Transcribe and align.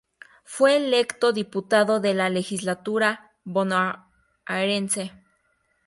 Fue 0.45 0.77
electo 0.77 1.31
diputado 1.31 1.99
de 1.99 2.15
la 2.15 2.27
legislatura 2.31 3.35
bonaerense. 3.43 5.11